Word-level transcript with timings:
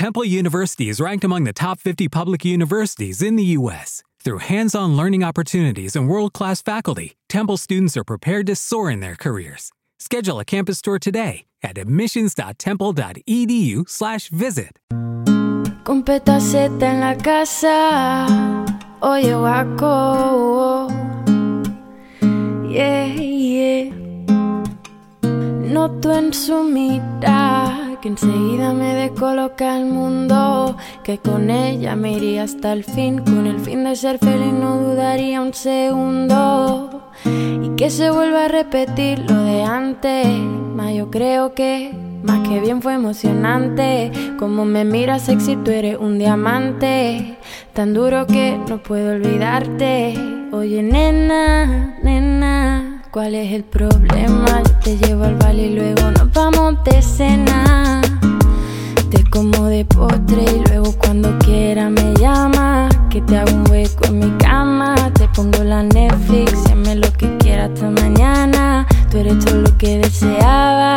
Temple 0.00 0.24
University 0.24 0.88
is 0.88 0.96
ranked 0.98 1.24
among 1.24 1.44
the 1.44 1.52
top 1.52 1.78
50 1.78 2.08
public 2.08 2.42
universities 2.42 3.20
in 3.20 3.36
the 3.36 3.44
U.S. 3.58 4.02
Through 4.24 4.38
hands 4.38 4.74
on 4.74 4.96
learning 4.96 5.22
opportunities 5.22 5.94
and 5.94 6.08
world 6.08 6.32
class 6.32 6.62
faculty, 6.62 7.18
Temple 7.28 7.58
students 7.58 7.98
are 7.98 8.04
prepared 8.04 8.46
to 8.46 8.56
soar 8.56 8.90
in 8.90 9.00
their 9.00 9.14
careers. 9.14 9.70
Schedule 9.98 10.40
a 10.40 10.44
campus 10.46 10.80
tour 10.80 10.98
today 10.98 11.44
at 11.62 11.76
admissions.temple.edu/slash 11.76 14.28
visit. 14.30 14.78
En 14.88 15.64
la 17.00 17.14
casa, 17.16 18.26
oye 19.02 19.34
guaco. 19.34 20.88
Yeah, 22.70 23.04
yeah. 23.04 23.90
Noto 25.74 26.10
en 26.10 26.32
su 26.32 26.64
mirada 26.64 27.79
que 28.00 28.08
enseguida 28.08 28.72
me 28.72 28.94
descoloca 28.94 29.76
el 29.76 29.84
mundo, 29.84 30.76
que 31.04 31.18
con 31.18 31.50
ella 31.50 31.96
me 31.96 32.12
iría 32.12 32.44
hasta 32.44 32.72
el 32.72 32.84
fin, 32.84 33.18
con 33.18 33.46
el 33.46 33.60
fin 33.60 33.84
de 33.84 33.94
ser 33.94 34.18
feliz 34.18 34.52
no 34.52 34.78
dudaría 34.78 35.40
un 35.40 35.52
segundo, 35.52 37.10
y 37.24 37.68
que 37.76 37.90
se 37.90 38.10
vuelva 38.10 38.46
a 38.46 38.48
repetir 38.48 39.18
lo 39.30 39.42
de 39.42 39.62
antes, 39.62 40.26
más 40.74 40.94
yo 40.94 41.10
creo 41.10 41.54
que 41.54 41.94
más 42.22 42.46
que 42.48 42.60
bien 42.60 42.80
fue 42.80 42.94
emocionante, 42.94 44.10
como 44.38 44.64
me 44.64 44.84
miras 44.84 45.22
sexy 45.22 45.56
tú 45.56 45.70
eres 45.70 45.98
un 45.98 46.18
diamante, 46.18 47.36
tan 47.74 47.92
duro 47.92 48.26
que 48.26 48.58
no 48.68 48.82
puedo 48.82 49.12
olvidarte, 49.12 50.14
oye 50.52 50.82
nena, 50.82 51.98
nena. 52.02 52.96
¿Cuál 53.10 53.34
es 53.34 53.52
el 53.52 53.64
problema? 53.64 54.62
Yo 54.62 54.78
te 54.84 54.96
llevo 54.96 55.24
al 55.24 55.34
baile 55.34 55.66
y 55.66 55.74
luego 55.74 56.12
nos 56.12 56.32
vamos 56.32 56.84
de 56.84 57.02
cena. 57.02 57.59
Te 63.26 63.38
hago 63.38 63.52
un 63.52 63.70
hueco 63.70 64.06
en 64.06 64.18
mi 64.18 64.30
cama. 64.38 64.94
Te 65.14 65.28
pongo 65.28 65.62
la 65.64 65.82
Netflix 65.82 66.52
y 66.66 66.72
hazme 66.72 66.96
lo 66.96 67.12
que 67.12 67.36
quieras 67.38 67.70
hasta 67.72 67.90
mañana. 67.90 68.86
Tú 69.10 69.18
eres 69.18 69.44
todo 69.44 69.56
lo 69.62 69.78
que 69.78 69.98
deseaba. 69.98 70.96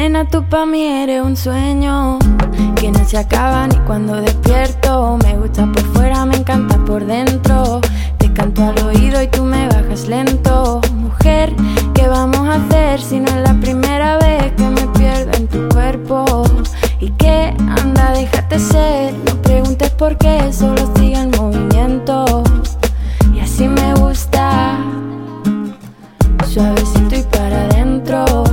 Nena, 0.00 0.24
tú 0.24 0.42
pa' 0.48 0.64
mí 0.64 0.86
eres 0.86 1.22
un 1.22 1.36
sueño 1.36 2.18
que 2.76 2.90
no 2.90 3.04
se 3.04 3.18
acaba 3.18 3.66
ni 3.66 3.76
cuando 3.80 4.14
despierto. 4.14 5.18
Me 5.22 5.36
gusta 5.36 5.66
por 5.66 5.82
fuera, 5.92 6.24
me 6.24 6.36
encanta 6.36 6.78
por 6.86 7.04
dentro. 7.04 7.80
Te 8.16 8.32
canto 8.32 8.64
al 8.64 8.82
oído 8.84 9.20
y 9.20 9.26
tú 9.26 9.42
me 9.42 9.68
bajas 9.68 10.08
lento. 10.08 10.80
Mujer, 10.94 11.54
¿qué 11.92 12.08
vamos 12.08 12.48
a 12.48 12.54
hacer 12.54 13.00
si 13.00 13.20
no 13.20 13.28
es 13.28 13.42
la 13.42 13.54
primera 13.60 14.16
vez 14.18 14.52
que 14.52 14.64
me 14.64 14.86
pierdo 14.96 15.32
en 15.36 15.48
tu 15.48 15.68
cuerpo? 15.68 16.39
¿Y 17.00 17.10
qué? 17.12 17.54
Anda, 17.58 18.12
déjate 18.12 18.58
ser. 18.58 19.14
No 19.14 19.42
preguntes 19.42 19.90
por 19.90 20.16
qué, 20.18 20.52
solo 20.52 20.92
sigue 20.96 21.20
el 21.20 21.30
movimiento. 21.36 22.44
Y 23.34 23.40
así 23.40 23.66
me 23.68 23.94
gusta. 23.94 24.78
Suavecito 26.46 27.16
y 27.16 27.22
para 27.22 27.64
adentro. 27.64 28.44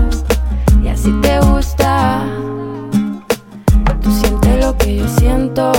Y 0.83 0.87
así 0.87 1.11
te 1.21 1.39
gusta 1.39 2.25
que 4.73 4.97
yo 4.97 5.07
siento. 5.07 5.71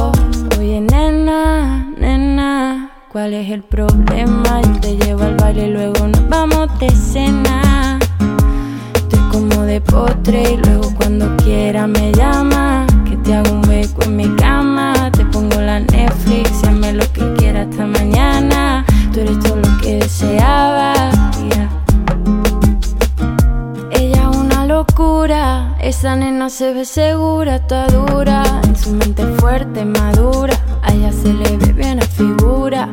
Oye, 0.59 0.81
nena, 0.81 1.91
nena, 1.99 2.91
¿cuál 3.13 3.35
es 3.35 3.51
el 3.51 3.63
problema? 3.63 4.63
Yo 4.63 4.81
te 4.81 4.97
llevo 4.97 5.25
al 5.25 5.35
baile 5.37 5.67
y 5.67 5.73
luego 5.73 6.07
nos 6.07 6.29
vamos 6.29 6.79
de 6.79 6.91
cena. 6.91 7.98
De 9.79 9.93
postre 9.93 10.55
y 10.55 10.57
luego 10.57 10.93
cuando 10.97 11.37
quiera 11.37 11.87
me 11.87 12.11
llama. 12.11 12.85
Que 13.09 13.17
te 13.19 13.33
hago 13.33 13.53
un 13.53 13.69
hueco 13.69 14.03
en 14.03 14.17
mi 14.17 14.29
cama. 14.35 14.93
Te 15.13 15.25
pongo 15.27 15.61
la 15.61 15.79
Netflix 15.79 16.65
y 16.65 16.67
hazme 16.67 16.95
lo 16.95 17.05
que 17.13 17.33
quieras 17.35 17.69
hasta 17.71 17.87
mañana. 17.87 18.85
Tú 19.13 19.21
eres 19.21 19.39
todo 19.39 19.55
lo 19.55 19.79
que 19.81 20.01
deseaba. 20.01 20.95
Ella 23.93 24.31
es 24.31 24.37
una 24.37 24.67
locura. 24.67 25.77
Esa 25.81 26.17
nena 26.17 26.51
se 26.51 26.75
ve 26.75 26.85
segura, 26.85 27.57
está 27.57 27.87
dura 27.87 28.43
su 28.75 28.91
mente 28.91 29.25
fuerte, 29.39 29.85
madura. 29.85 30.55
A 30.83 30.93
ella 30.93 31.13
se 31.13 31.33
le 31.33 31.57
ve 31.57 31.73
bien 31.73 31.99
la 31.99 32.07
figura. 32.07 32.89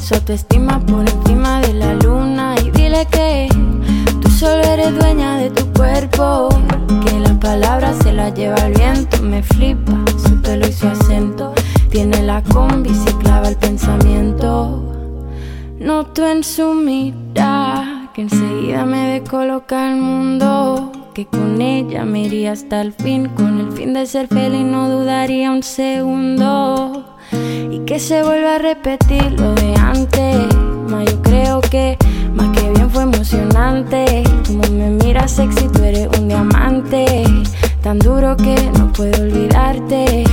Su 0.00 0.14
autoestima 0.14 0.80
por 0.80 1.06
encima 1.06 1.49
se 8.02 8.12
las 8.12 8.34
lleva 8.34 8.56
el 8.66 8.74
viento. 8.74 9.22
Me 9.22 9.42
flipa 9.42 10.04
su 10.16 10.40
pelo 10.42 10.66
y 10.66 10.72
su 10.72 10.86
acento. 10.86 11.54
Tiene 11.90 12.22
la 12.22 12.42
combi, 12.42 12.94
se 12.94 13.16
clava 13.18 13.48
el 13.48 13.56
pensamiento. 13.56 14.84
Noto 15.78 16.26
en 16.26 16.44
su 16.44 16.74
mirada 16.74 18.10
que 18.14 18.22
enseguida 18.22 18.84
me 18.84 19.12
descoloca 19.12 19.90
el 19.90 19.96
mundo 19.96 20.92
que 21.14 21.26
con 21.26 21.60
ella 21.60 22.04
me 22.04 22.22
iría 22.22 22.52
hasta 22.52 22.80
el 22.80 22.92
fin, 22.92 23.28
con 23.30 23.60
el 23.60 23.72
fin 23.72 23.94
de 23.94 24.06
ser 24.06 24.28
feliz 24.28 24.64
no 24.64 24.88
dudaría 24.88 25.50
un 25.50 25.62
segundo. 25.62 27.16
Y 27.70 27.80
que 27.80 27.98
se 27.98 28.22
vuelva 28.22 28.56
a 28.56 28.58
repetir 28.58 29.32
lo 29.32 29.54
de 29.54 29.74
antes, 29.74 30.54
más 30.88 31.04
yo 31.10 31.22
creo 31.22 31.60
que 31.60 31.96
más 32.34 32.56
que 32.56 32.70
bien 32.70 32.90
fue 32.90 33.02
emocionante. 33.04 34.22
Como 34.46 34.62
me 34.70 34.90
miras 34.90 35.32
sexy, 35.32 35.68
tú 35.68 35.82
eres 35.82 36.08
un 36.18 36.28
diamante, 36.28 37.24
tan 37.82 37.98
duro 37.98 38.36
que 38.36 38.70
no 38.78 38.92
puedo 38.92 39.22
olvidarte. 39.22 40.24